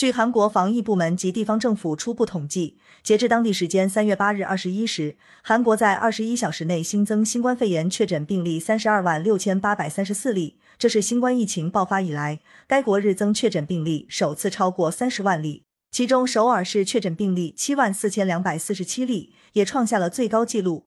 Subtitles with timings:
[0.00, 20.86] 据韩国防疫部门及地方政府初步统计截至当地时间三月八日二十一时韩国在二十一小时内新增新冠肺炎确诊病例三十二万六千八百三十四例这是新冠疫情爆发以来该国日增确诊病例首次超过三十万例其中首尔市确诊病例七万四千两百四十七例也创下了最高纪录